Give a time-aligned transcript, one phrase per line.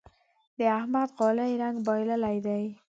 [0.57, 2.63] د احمد غالۍ رنګ بايللی دی.